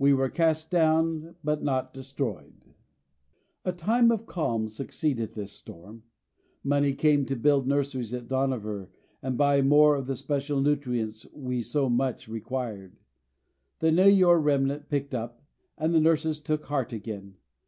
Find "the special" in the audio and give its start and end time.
10.08-10.60